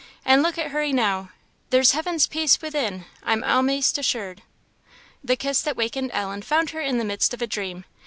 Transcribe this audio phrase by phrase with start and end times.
[0.25, 1.29] An' look at her eenow.
[1.69, 4.41] There's heaven's peace within, I'm a'maist assured."
[5.23, 7.85] The kiss that wakened Ellen found her in the midst of a dream.